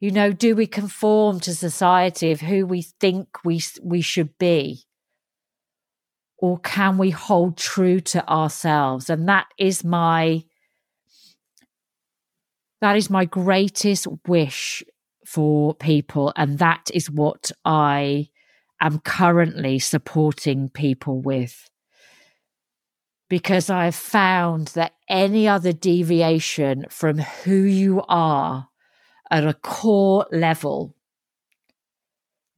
You 0.00 0.10
know, 0.10 0.32
do 0.32 0.56
we 0.56 0.66
conform 0.66 1.38
to 1.40 1.54
society 1.54 2.32
of 2.32 2.40
who 2.40 2.66
we 2.66 2.82
think 2.82 3.28
we 3.44 3.62
we 3.80 4.00
should 4.00 4.36
be? 4.36 4.82
Or 6.38 6.58
can 6.58 6.98
we 6.98 7.10
hold 7.10 7.56
true 7.56 8.00
to 8.00 8.28
ourselves? 8.28 9.08
And 9.08 9.28
that 9.28 9.46
is 9.58 9.84
my 9.84 10.42
that 12.80 12.96
is 12.96 13.08
my 13.08 13.26
greatest 13.26 14.08
wish 14.26 14.82
for 15.32 15.74
people 15.74 16.32
and 16.36 16.58
that 16.58 16.90
is 16.92 17.10
what 17.10 17.50
I 17.64 18.28
am 18.82 18.98
currently 18.98 19.78
supporting 19.78 20.68
people 20.68 21.22
with 21.22 21.70
because 23.32 23.70
I've 23.70 23.94
found 23.94 24.68
that 24.74 24.92
any 25.08 25.48
other 25.48 25.72
deviation 25.72 26.84
from 26.90 27.16
who 27.16 27.62
you 27.62 28.02
are 28.06 28.68
at 29.30 29.46
a 29.46 29.54
core 29.54 30.26
level 30.30 30.94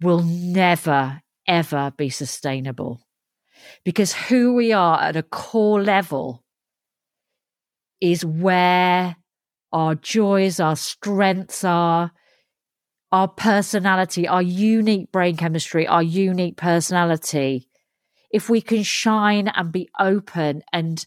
will 0.02 0.24
never, 0.24 1.22
ever 1.46 1.92
be 1.96 2.08
sustainable. 2.10 3.06
Because 3.84 4.14
who 4.14 4.54
we 4.54 4.72
are 4.72 5.00
at 5.00 5.14
a 5.14 5.22
core 5.22 5.80
level 5.80 6.42
is 8.00 8.24
where 8.24 9.14
our 9.70 9.94
joys, 9.94 10.58
our 10.58 10.74
strengths 10.74 11.62
are, 11.62 12.10
our 13.14 13.28
personality, 13.28 14.26
our 14.26 14.42
unique 14.42 15.12
brain 15.12 15.36
chemistry, 15.36 15.86
our 15.86 16.02
unique 16.02 16.56
personality. 16.56 17.68
If 18.32 18.50
we 18.50 18.60
can 18.60 18.82
shine 18.82 19.46
and 19.46 19.70
be 19.70 19.88
open 20.00 20.64
and 20.72 21.06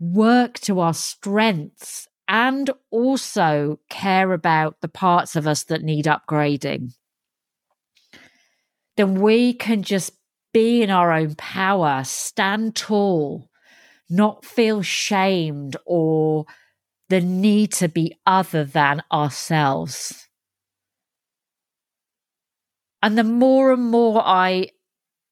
work 0.00 0.58
to 0.62 0.80
our 0.80 0.92
strengths 0.92 2.08
and 2.26 2.68
also 2.90 3.78
care 3.88 4.32
about 4.32 4.80
the 4.80 4.88
parts 4.88 5.36
of 5.36 5.46
us 5.46 5.62
that 5.64 5.82
need 5.82 6.06
upgrading, 6.06 6.94
then 8.96 9.20
we 9.20 9.52
can 9.52 9.84
just 9.84 10.14
be 10.52 10.82
in 10.82 10.90
our 10.90 11.12
own 11.12 11.36
power, 11.36 12.02
stand 12.02 12.74
tall, 12.74 13.48
not 14.10 14.44
feel 14.44 14.82
shamed 14.82 15.76
or 15.86 16.44
the 17.08 17.20
need 17.20 17.72
to 17.74 17.86
be 17.86 18.18
other 18.26 18.64
than 18.64 19.00
ourselves. 19.12 20.26
And 23.04 23.18
the 23.18 23.22
more 23.22 23.70
and 23.70 23.82
more 23.82 24.22
I 24.24 24.70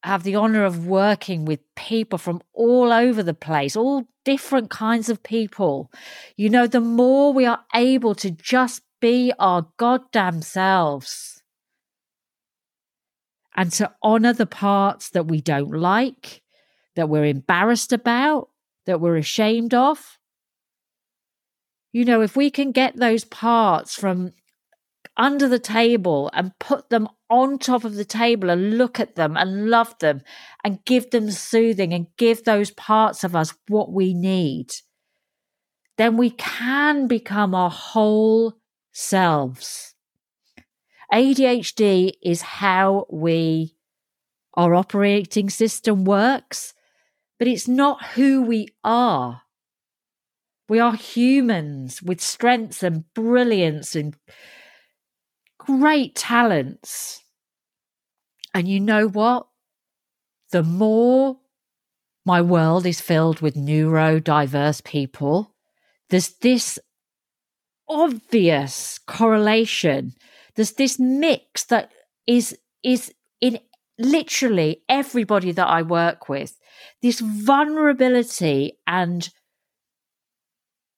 have 0.03 0.25
the 0.25 0.35
honor 0.35 0.63
of 0.63 0.87
working 0.87 1.47
with 1.47 1.61
people 1.75 2.19
from 2.19 2.43
all 2.53 2.93
over 2.93 3.23
the 3.23 3.33
place, 3.33 3.77
all 3.77 4.07
different 4.27 4.69
kinds 4.69 5.09
of 5.09 5.23
people, 5.23 5.91
you 6.37 6.51
know, 6.51 6.67
the 6.67 6.83
more 6.83 7.33
we 7.33 7.47
are 7.47 7.65
able 7.75 8.15
to 8.17 8.31
just 8.31 8.83
be 9.01 9.33
our 9.39 9.69
goddamn 9.79 10.43
selves 10.43 11.43
and 13.57 13.73
to 13.73 13.91
honor 14.03 14.35
the 14.35 14.45
parts 14.45 15.09
that 15.09 15.27
we 15.27 15.41
don't 15.41 15.73
like, 15.73 16.43
that 16.95 17.09
we're 17.09 17.25
embarrassed 17.25 17.91
about, 17.91 18.51
that 18.85 19.01
we're 19.01 19.17
ashamed 19.17 19.73
of. 19.73 20.19
You 21.91 22.05
know, 22.05 22.21
if 22.21 22.37
we 22.37 22.51
can 22.51 22.71
get 22.71 22.97
those 22.97 23.25
parts 23.25 23.95
from 23.95 24.33
under 25.17 25.49
the 25.49 25.59
table 25.59 26.31
and 26.33 26.59
put 26.59 26.91
them 26.91 27.09
on 27.29 27.59
top 27.59 27.85
of 27.85 27.95
the 27.95 28.05
table 28.05 28.51
and 28.51 28.79
look 28.79 28.99
at 28.99 29.17
them 29.17 29.37
and 29.37 29.69
love 29.69 29.99
them 29.99 30.23
and 30.65 30.85
give 30.85 31.11
them 31.11 31.31
soothing 31.31 31.93
and 31.93 32.07
give 32.17 32.45
those 32.45 32.71
parts 32.71 33.25
of 33.25 33.37
us 33.37 33.55
what 33.69 33.93
we 33.93 34.15
need, 34.15 34.71
then 35.99 36.17
we 36.17 36.31
can 36.31 37.07
become 37.07 37.55
our 37.55 37.71
whole 37.71 38.55
selves. 38.93 39.95
ADHD 41.13 42.13
is 42.23 42.41
how 42.43 43.07
we, 43.11 43.77
our 44.55 44.75
operating 44.75 45.51
system 45.51 46.05
works, 46.05 46.73
but 47.39 47.49
it's 47.49 47.69
not 47.69 48.05
who 48.15 48.43
we 48.43 48.69
are. 48.83 49.43
We 50.69 50.79
are 50.79 50.95
humans 50.95 52.03
with 52.03 52.23
strengths 52.23 52.83
and 52.83 53.05
brilliance 53.13 53.95
and 53.95 54.17
great 55.67 56.15
talents. 56.15 57.23
And 58.55 58.69
you 58.69 58.81
know 58.81 59.09
what? 59.09 59.47
The 60.51 60.63
more 60.63 61.39
my 62.25 62.43
world 62.43 62.87
is 62.87 63.01
filled 63.01 63.41
with 63.41 63.55
neurodiverse 63.55 64.85
people, 64.85 65.55
there's 66.11 66.35
this 66.41 66.79
obvious 67.89 68.99
correlation. 69.07 70.13
There's 70.55 70.73
this 70.73 70.99
mix 70.99 71.65
that 71.65 71.91
is 72.27 72.57
is 72.83 73.13
in 73.41 73.59
literally 73.99 74.83
everybody 74.89 75.53
that 75.53 75.67
I 75.67 75.83
work 75.83 76.29
with. 76.29 76.59
This 77.01 77.21
vulnerability 77.21 78.79
and 78.87 79.29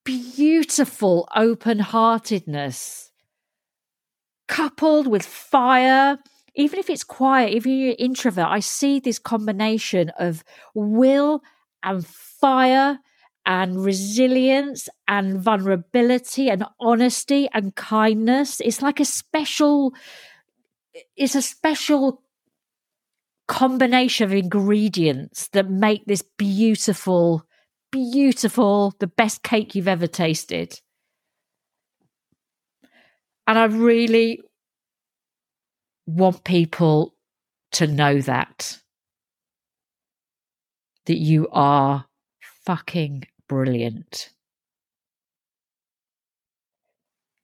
beautiful 0.04 1.28
open 1.34 1.78
heartedness 1.78 3.10
coupled 4.48 5.06
with 5.06 5.24
fire. 5.24 6.18
Even 6.56 6.78
if 6.78 6.88
it's 6.88 7.04
quiet, 7.04 7.52
even 7.52 7.72
if 7.72 7.78
you're 7.78 7.94
introvert, 7.98 8.46
I 8.46 8.60
see 8.60 9.00
this 9.00 9.18
combination 9.18 10.10
of 10.18 10.44
will 10.74 11.42
and 11.82 12.06
fire 12.06 12.98
and 13.46 13.84
resilience 13.84 14.88
and 15.08 15.40
vulnerability 15.40 16.48
and 16.48 16.64
honesty 16.80 17.48
and 17.52 17.74
kindness. 17.74 18.60
It's 18.60 18.80
like 18.80 19.00
a 19.00 19.04
special, 19.04 19.92
it's 21.16 21.34
a 21.34 21.42
special 21.42 22.22
combination 23.48 24.24
of 24.24 24.32
ingredients 24.32 25.48
that 25.48 25.68
make 25.68 26.06
this 26.06 26.22
beautiful 26.38 27.46
beautiful, 27.94 28.92
the 28.98 29.06
best 29.06 29.44
cake 29.44 29.76
you've 29.76 29.86
ever 29.86 30.08
tasted. 30.08 30.80
And 33.46 33.58
I 33.58 33.64
really 33.64 34.40
want 36.06 36.44
people 36.44 37.14
to 37.72 37.86
know 37.86 38.20
that. 38.20 38.78
That 41.06 41.18
you 41.18 41.48
are 41.52 42.06
fucking 42.64 43.24
brilliant. 43.48 44.30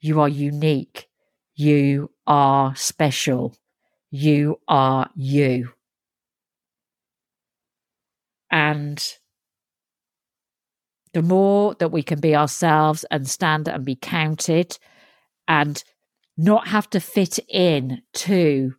You 0.00 0.20
are 0.20 0.28
unique. 0.28 1.08
You 1.54 2.10
are 2.26 2.74
special. 2.74 3.54
You 4.10 4.60
are 4.66 5.10
you. 5.14 5.72
And 8.50 9.04
the 11.12 11.22
more 11.22 11.74
that 11.74 11.92
we 11.92 12.02
can 12.02 12.20
be 12.20 12.34
ourselves 12.34 13.04
and 13.10 13.28
stand 13.28 13.68
and 13.68 13.84
be 13.84 13.96
counted 13.96 14.78
and 15.46 15.82
not 16.44 16.68
have 16.68 16.88
to 16.90 17.00
fit 17.00 17.38
in 17.48 18.00
to 18.14 18.74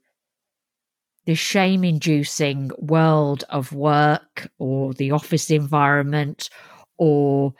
the 1.25 1.35
shame 1.35 1.83
inducing 1.83 2.71
world 2.79 3.43
of 3.49 3.71
work 3.71 4.49
or 4.57 4.93
the 4.95 5.11
office 5.11 5.51
environment 5.51 6.49
or 6.97 7.53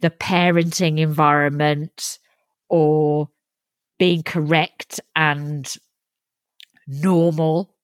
the 0.00 0.10
parenting 0.10 0.98
environment 0.98 2.18
or 2.68 3.28
being 3.98 4.24
correct 4.24 4.98
and 5.14 5.76
normal, 6.88 7.76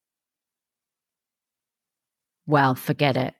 well, 2.46 2.74
forget 2.74 3.16
it. 3.16 3.34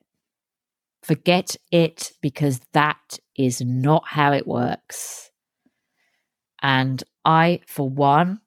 Forget 1.03 1.57
it 1.73 2.13
because 2.21 2.61
that 2.75 3.19
is 3.37 3.61
not 3.61 4.05
how 4.07 4.33
it 4.33 4.47
works. 4.47 5.31
And 6.63 7.03
I, 7.25 7.61
for 7.67 7.89
one, 7.89 8.41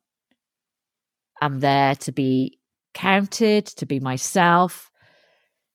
am 1.41 1.59
there 1.59 1.95
to 1.95 2.12
be 2.12 2.59
counted, 2.93 3.65
to 3.65 3.86
be 3.86 3.99
myself, 3.99 4.89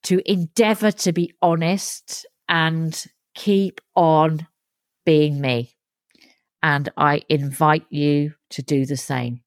to 0.03 0.21
endeavor 0.29 0.91
to 0.91 1.11
be 1.11 1.33
honest 1.41 2.25
and 2.47 3.05
keep 3.35 3.81
on 3.95 4.47
being 5.05 5.39
me. 5.39 5.75
And 6.61 6.89
I 6.97 7.21
invite 7.29 7.85
you 7.89 8.33
to 8.51 8.61
do 8.61 8.85
the 8.85 8.97
same. 8.97 9.41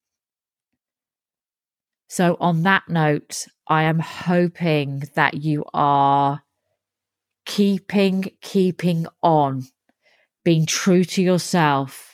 So, 2.09 2.37
on 2.41 2.63
that 2.63 2.85
note, 2.89 3.47
I 3.67 3.85
am 3.85 3.99
hoping 3.99 5.05
that 5.15 5.43
you 5.43 5.65
are 5.73 6.43
keeping, 7.47 8.31
keeping 8.41 9.07
on, 9.23 9.65
being 10.45 10.67
true 10.67 11.05
to 11.05 11.23
yourself, 11.23 12.12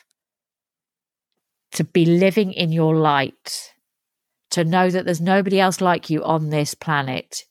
to 1.73 1.85
be 1.85 2.05
living 2.05 2.53
in 2.53 2.73
your 2.73 2.97
light, 2.97 3.75
to 4.51 4.65
know 4.65 4.91
that 4.91 5.05
there's 5.05 5.21
nobody 5.21 5.61
else 5.61 5.81
like 5.81 6.11
you 6.11 6.25
on 6.25 6.51
this 6.51 6.75
planet. 6.75 7.45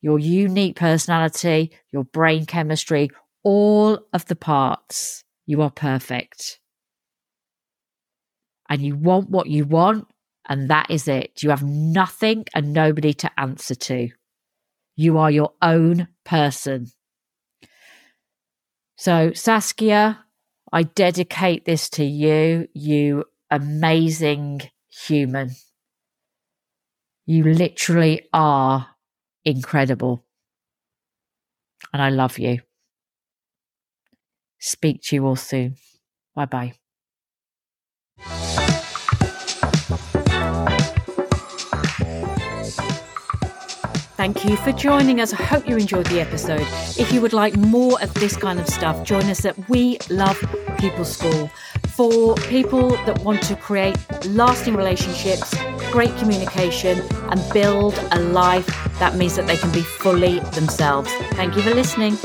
Your 0.00 0.18
unique 0.18 0.76
personality, 0.76 1.72
your 1.90 2.04
brain 2.04 2.46
chemistry, 2.46 3.10
all 3.42 3.98
of 4.12 4.26
the 4.26 4.36
parts, 4.36 5.24
you 5.46 5.62
are 5.62 5.70
perfect. 5.70 6.60
And 8.68 8.82
you 8.82 8.96
want 8.96 9.30
what 9.30 9.48
you 9.48 9.64
want, 9.64 10.06
and 10.48 10.70
that 10.70 10.90
is 10.90 11.08
it. 11.08 11.42
You 11.42 11.50
have 11.50 11.62
nothing 11.62 12.44
and 12.54 12.72
nobody 12.72 13.12
to 13.14 13.30
answer 13.38 13.74
to. 13.74 14.08
You 14.96 15.18
are 15.18 15.30
your 15.30 15.52
own 15.60 16.08
person. 16.24 16.86
So, 18.96 19.32
Saskia, 19.34 20.24
I 20.72 20.84
dedicate 20.84 21.64
this 21.64 21.88
to 21.90 22.04
you, 22.04 22.68
you 22.74 23.24
amazing 23.54 24.62
human. 24.90 25.50
You 27.24 27.44
literally 27.44 28.28
are 28.32 28.88
incredible. 29.44 30.24
And 31.92 32.02
I 32.02 32.10
love 32.10 32.38
you. 32.38 32.60
Speak 34.58 35.02
to 35.04 35.16
you 35.16 35.26
all 35.26 35.36
soon. 35.36 35.76
Bye 36.34 36.46
bye. 36.46 36.72
Thank 44.16 44.44
you 44.44 44.56
for 44.56 44.72
joining 44.72 45.20
us. 45.20 45.34
I 45.34 45.42
hope 45.42 45.68
you 45.68 45.76
enjoyed 45.76 46.06
the 46.06 46.20
episode. 46.20 46.66
If 46.98 47.12
you 47.12 47.20
would 47.20 47.34
like 47.34 47.56
more 47.56 48.00
of 48.00 48.14
this 48.14 48.36
kind 48.36 48.58
of 48.58 48.66
stuff, 48.66 49.04
join 49.04 49.24
us 49.24 49.44
at 49.44 49.68
We 49.68 49.98
Love 50.08 50.42
People 50.78 51.04
School 51.04 51.50
for 51.96 52.34
people 52.34 52.90
that 53.06 53.20
want 53.20 53.42
to 53.42 53.54
create 53.54 53.96
lasting 54.26 54.74
relationships, 54.74 55.54
great 55.92 56.14
communication, 56.16 57.00
and 57.30 57.40
build 57.52 57.94
a 58.12 58.20
life 58.20 58.66
that 58.98 59.14
means 59.16 59.36
that 59.36 59.46
they 59.46 59.56
can 59.56 59.70
be 59.72 59.82
fully 59.82 60.40
themselves. 60.40 61.10
Thank 61.32 61.54
you 61.54 61.62
for 61.62 61.74
listening. 61.74 62.16